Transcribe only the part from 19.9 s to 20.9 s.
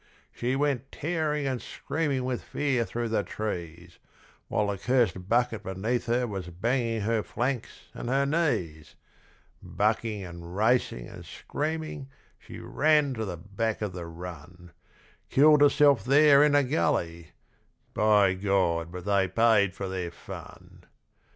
fun!